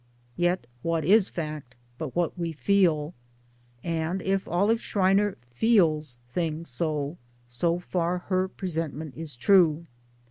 [0.35, 3.13] Yet what is fact but what we feel;
[3.83, 9.85] and if Olive Schreiner feels things so, so far her presentment is true.